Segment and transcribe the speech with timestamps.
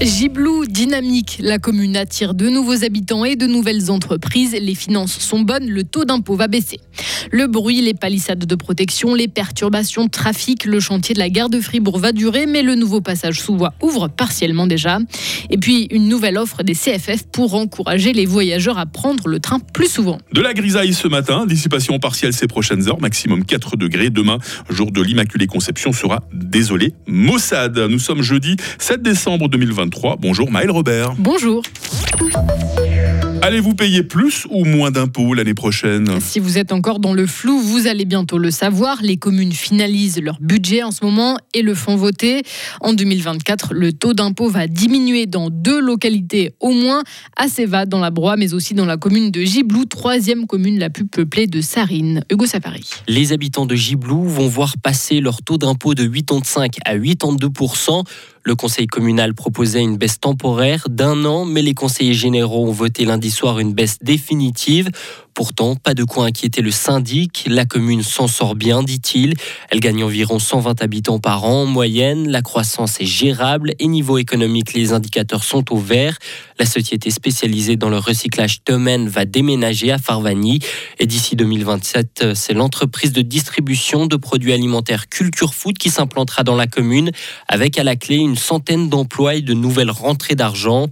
[0.00, 4.56] Giblou dynamique, la commune attire de nouveaux habitants et de nouvelles entreprises.
[4.60, 6.78] Les finances sont bonnes, le taux d'impôt va baisser.
[7.32, 11.60] Le bruit, les palissades de protection, les perturbations trafic, le chantier de la gare de
[11.60, 15.00] Fribourg va durer, mais le nouveau passage sous voie ouvre partiellement déjà.
[15.50, 19.58] Et puis une nouvelle offre des CFF pour encourager les voyageurs à prendre le train
[19.58, 20.18] plus souvent.
[20.32, 24.10] De la grisaille ce matin, dissipation partielle ces prochaines heures, maximum 4 degrés.
[24.10, 24.38] Demain,
[24.70, 26.94] jour de l'Immaculée Conception, sera désolé.
[27.08, 29.87] Mossad, nous sommes jeudi 7 décembre 2020.
[30.18, 31.14] Bonjour Maël Robert.
[31.18, 31.62] Bonjour.
[33.40, 36.20] Allez-vous payer plus ou moins d'impôts l'année prochaine?
[36.20, 38.98] Si vous êtes encore dans le flou, vous allez bientôt le savoir.
[39.00, 42.42] Les communes finalisent leur budget en ce moment et le font voter.
[42.80, 47.02] En 2024, le taux d'impôt va diminuer dans deux localités au moins,
[47.36, 50.90] à Séva dans la Broye, mais aussi dans la commune de Giblou, troisième commune la
[50.90, 52.24] plus peuplée de Sarine.
[52.30, 52.84] Hugo Safari.
[53.06, 57.48] Les habitants de Giblou vont voir passer leur taux d'impôt de 85 à 82
[58.48, 63.04] le conseil communal proposait une baisse temporaire d'un an, mais les conseillers généraux ont voté
[63.04, 64.88] lundi soir une baisse définitive.
[65.38, 67.44] Pourtant, pas de quoi inquiéter le syndic.
[67.46, 69.34] La commune s'en sort bien, dit-il.
[69.70, 72.28] Elle gagne environ 120 habitants par an en moyenne.
[72.28, 76.18] La croissance est gérable et niveau économique, les indicateurs sont au vert.
[76.58, 80.58] La société spécialisée dans le recyclage Temen va déménager à Farvani.
[80.98, 86.56] Et d'ici 2027, c'est l'entreprise de distribution de produits alimentaires Culture Food qui s'implantera dans
[86.56, 87.12] la commune
[87.46, 90.88] avec à la clé une centaine d'emplois et de nouvelles rentrées d'argent.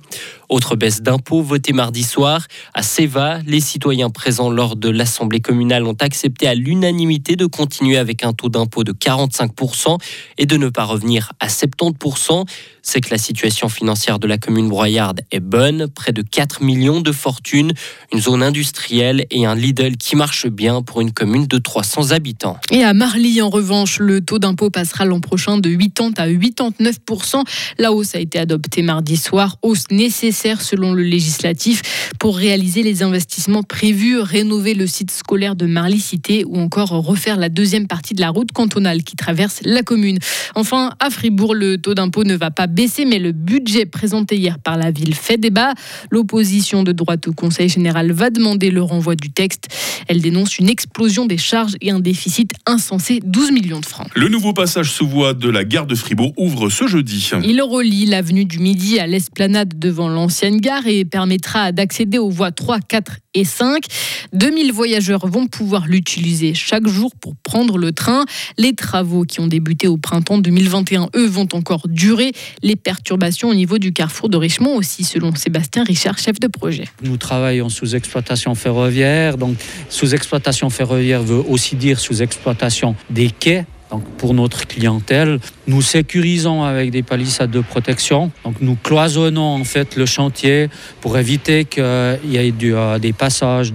[0.49, 2.47] Autre baisse d'impôts votée mardi soir.
[2.75, 7.97] À Seva, les citoyens présents lors de l'Assemblée communale ont accepté à l'unanimité de continuer
[7.97, 9.99] avec un taux d'impôt de 45%
[10.39, 12.45] et de ne pas revenir à 70%
[12.87, 17.01] c'est que la situation financière de la commune broyarde est bonne, près de 4 millions
[17.01, 17.73] de fortune,
[18.13, 22.59] une zone industrielle et un Lidl qui marche bien pour une commune de 300 habitants.
[22.71, 27.43] Et à Marly, en revanche, le taux d'impôt passera l'an prochain de 80 à 89%.
[27.79, 31.83] La hausse a été adoptée mardi soir, hausse nécessaire selon le législatif
[32.19, 37.49] pour réaliser les investissements prévus, rénover le site scolaire de Marly-Cité ou encore refaire la
[37.49, 40.19] deuxième partie de la route cantonale qui traverse la commune.
[40.55, 44.59] Enfin, à Fribourg, le taux d'impôt ne va pas baissé, mais le budget présenté hier
[44.59, 45.73] par la ville fait débat.
[46.11, 49.69] L'opposition de droite au Conseil général va demander le renvoi du texte.
[50.09, 54.09] Elle dénonce une explosion des charges et un déficit insensé, 12 millions de francs.
[54.15, 57.31] Le nouveau passage sous voie de la gare de Fribourg ouvre ce jeudi.
[57.45, 62.51] Il relie l'avenue du Midi à l'esplanade devant l'ancienne gare et permettra d'accéder aux voies
[62.51, 63.85] 3, 4 et 5.
[64.33, 68.25] 2000 voyageurs vont pouvoir l'utiliser chaque jour pour prendre le train.
[68.59, 72.33] Les travaux qui ont débuté au printemps 2021, eux, vont encore durer.
[72.65, 76.89] Les perturbations au niveau du carrefour de Richemont aussi, selon Sébastien Richard, chef de projet.
[77.03, 79.39] Nous travaillons sous exploitation ferroviaire.
[79.39, 79.57] Donc,
[79.89, 85.39] sous exploitation ferroviaire veut aussi dire sous exploitation des quais donc pour notre clientèle,
[85.69, 88.33] nous sécurisons avec des palissades de protection.
[88.45, 90.69] Donc nous cloisonnons en fait le chantier
[91.01, 91.85] pour éviter qu'il
[92.25, 93.73] y ait euh, des passages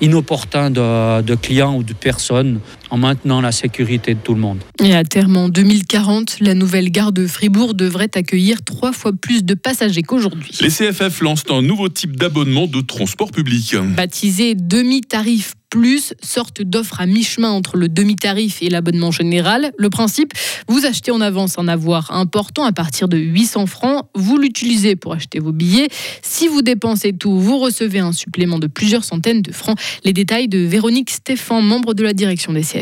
[0.00, 4.62] inopportuns de, de, clients ou de personnes en maintenant la sécurité de tout le monde.
[4.82, 9.44] Et à terme en 2040, la nouvelle gare de Fribourg devrait accueillir trois fois plus
[9.44, 10.52] de passagers qu'aujourd'hui.
[10.60, 13.76] Les CFF lancent un nouveau type d'abonnement de transport public.
[13.96, 19.72] Baptisé demi-tarif plus, sorte d'offre à mi-chemin entre le demi-tarif et l'abonnement général.
[19.76, 20.32] Le principe,
[20.66, 25.12] vous achetez en avance un avoir important à partir de 800 francs, vous l'utilisez pour
[25.12, 25.88] acheter vos billets.
[26.22, 29.78] Si vous dépensez tout, vous recevez un supplément de plusieurs centaines de francs.
[30.04, 32.77] Les détails de Véronique Stéphan, membre de la direction des CFF.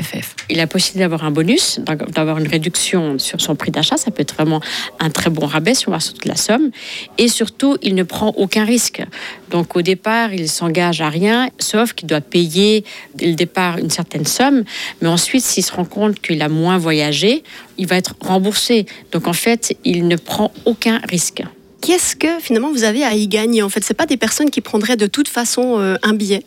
[0.49, 3.97] Il a possibilité d'avoir un bonus, d'avoir une réduction sur son prix d'achat.
[3.97, 4.61] Ça peut être vraiment
[5.01, 6.71] un très bon rabais sur la somme.
[7.19, 9.03] Et surtout, il ne prend aucun risque.
[9.51, 13.91] Donc au départ, il s'engage à rien, sauf qu'il doit payer dès le départ une
[13.91, 14.65] certaine somme,
[15.01, 17.43] mais ensuite, s'il se rend compte qu'il a moins voyagé,
[17.79, 18.87] il va être remboursé.
[19.13, 21.43] Donc en fait, il ne prend aucun risque
[21.87, 24.61] qu'est-ce que finalement vous avez à y gagner En fait, c'est pas des personnes qui
[24.61, 26.43] prendraient de toute façon euh, un billet?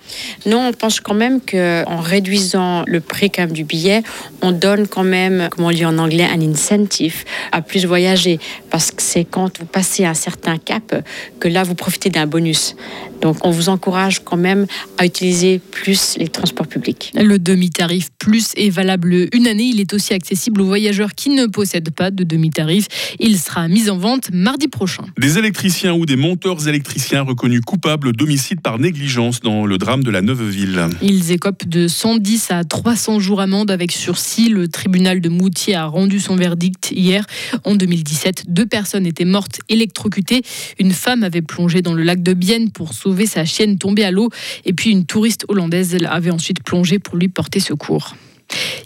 [0.46, 4.04] Non, on pense quand même que en réduisant le prix du billet,
[4.42, 8.40] on donne quand même, comme on dit en anglais, un incentive à plus voyager,
[8.70, 11.04] parce que c'est quand vous passez un certain cap
[11.40, 12.76] que là vous profitez d'un bonus.
[13.22, 14.66] Donc on vous encourage quand même
[14.98, 17.12] à utiliser plus les transports publics.
[17.16, 19.66] Le demi-tarif plus est valable une année.
[19.74, 22.88] Il est aussi accessible aux voyageurs qui ne possèdent pas de demi-tarif.
[23.20, 25.04] Il sera mis en vente mardi prochain.
[25.18, 30.12] Des électriciens ou des monteurs électriciens reconnus coupables d'homicide par négligence dans le drame de
[30.12, 30.88] la Neuve-Ville.
[31.02, 34.50] Ils écopent de 110 à 300 jours amende avec sursis.
[34.50, 37.26] Le tribunal de Moutier a rendu son verdict hier.
[37.66, 40.42] En 2017, deux personnes étaient mortes électrocutées.
[40.80, 44.12] Une femme avait plongé dans le lac de Bienne pour sauver sa chienne tombée à
[44.12, 44.32] l'eau.
[44.66, 48.16] Et puis une touriste hollandaise avait ensuite plongé pour lui porter secours.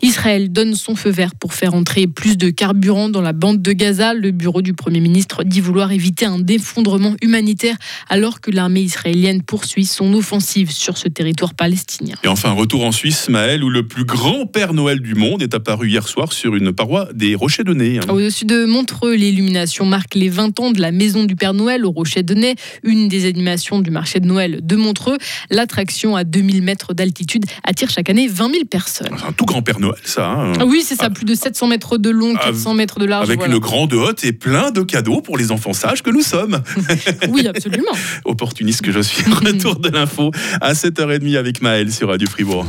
[0.01, 3.71] Israël donne son feu vert pour faire entrer plus de carburant dans la bande de
[3.71, 4.13] Gaza.
[4.13, 7.77] Le bureau du Premier ministre dit vouloir éviter un effondrement humanitaire
[8.10, 12.15] alors que l'armée israélienne poursuit son offensive sur ce territoire palestinien.
[12.24, 15.54] Et enfin, retour en Suisse, Maël, où le plus grand Père Noël du monde est
[15.54, 18.00] apparu hier soir sur une paroi des Rochers de Nez.
[18.10, 21.92] Au-dessus de Montreux, l'illumination marque les 20 ans de la maison du Père Noël au
[21.92, 25.18] Rocher de Nez, une des animations du marché de Noël de Montreux.
[25.50, 29.15] L'attraction à 2000 mètres d'altitude attire chaque année 20 000 personnes.
[29.18, 30.29] C'est un tout grand Père Noël, ça.
[30.29, 30.53] hein.
[30.59, 33.25] Ah oui, c'est ça, plus de 700 mètres de long, Ah, 400 mètres de large.
[33.27, 33.53] Avec voilà.
[33.53, 36.61] une grande hotte et plein de cadeaux pour les enfants sages que nous sommes.
[37.29, 37.91] Oui, absolument.
[38.25, 39.23] Opportuniste que je suis.
[39.31, 42.65] Retour de l'info à 7h30 avec Maël sur Radio Fribourg.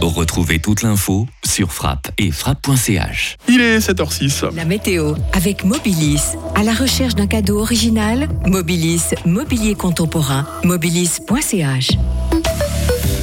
[0.00, 3.36] Retrouvez toute l'info sur frappe et frappe.ch.
[3.48, 4.54] Il est 7h06.
[4.54, 6.20] La météo avec Mobilis.
[6.54, 11.88] À la recherche d'un cadeau original, Mobilis, mobilier contemporain, mobilis.ch.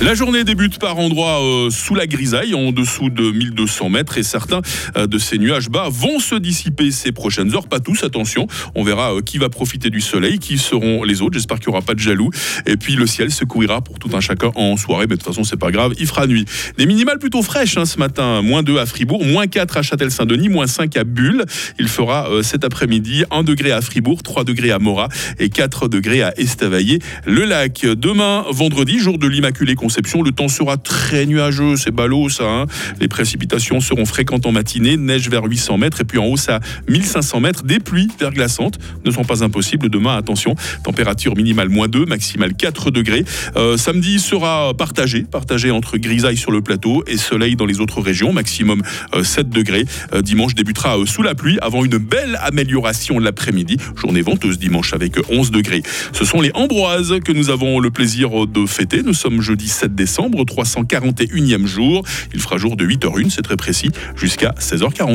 [0.01, 4.23] La journée débute par endroits euh, sous la grisaille, en dessous de 1200 mètres, et
[4.23, 4.61] certains
[4.97, 7.67] euh, de ces nuages bas vont se dissiper ces prochaines heures.
[7.67, 8.47] Pas tous, attention.
[8.73, 11.35] On verra euh, qui va profiter du soleil, qui seront les autres.
[11.35, 12.31] J'espère qu'il n'y aura pas de jaloux.
[12.65, 15.27] Et puis le ciel se couvrira pour tout un chacun en soirée, mais de toute
[15.27, 15.93] façon, c'est pas grave.
[15.99, 16.45] Il fera nuit.
[16.79, 18.41] Des minimales plutôt fraîches hein, ce matin.
[18.41, 21.45] Moins 2 à Fribourg, moins 4 à Châtel-Saint-Denis, moins 5 à Bulle.
[21.77, 26.23] Il fera cet après-midi 1 degré à Fribourg, 3 degrés à Morat et 4 degrés
[26.23, 26.97] à Estavayer.
[27.27, 29.90] Le lac, demain, vendredi, jour de l'Immaculée Conception,
[30.23, 32.43] le temps sera très nuageux, c'est ballot ça.
[32.43, 32.65] hein.
[32.99, 36.59] Les précipitations seront fréquentes en matinée, neige vers 800 mètres et puis en hausse à
[36.89, 37.63] 1500 mètres.
[37.63, 40.55] Des pluies verglaçantes ne sont pas impossibles demain, attention.
[40.83, 43.25] Température minimale moins 2, maximale 4 degrés.
[43.55, 48.01] Euh, samedi sera partagé, partagé entre grisaille sur le plateau et soleil dans les autres
[48.01, 48.81] régions, maximum
[49.15, 49.85] euh, 7 degrés.
[50.13, 53.77] Euh, dimanche débutera euh, sous la pluie avant une belle amélioration l'après-midi.
[53.95, 55.83] Journée venteuse dimanche avec 11 degrés.
[56.13, 59.01] Ce sont les Ambroises que nous avons le plaisir de fêter.
[59.03, 62.03] Nous sommes jeudi 7 décembre, 341e jour.
[62.33, 65.09] Il fera jour de 8h01, c'est très précis, jusqu'à 16h40.